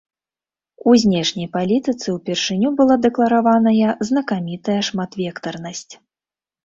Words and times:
У 0.91 0.95
знешняй 1.03 1.49
палітыцы 1.57 2.07
ўпершыню 2.17 2.69
была 2.81 2.95
дэклараваная 3.05 3.91
знакамітая 4.09 4.79
шматвектарнасць. 4.89 5.89